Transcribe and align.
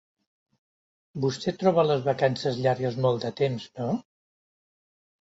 Vostè 1.25 1.53
troba 1.65 1.85
les 1.91 2.03
vacances 2.09 2.59
llargues 2.65 3.01
molt 3.07 3.23
de 3.31 3.35
temps, 3.45 3.71
no? 3.81 3.93